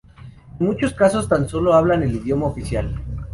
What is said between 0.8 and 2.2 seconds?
casos tan solo hablan el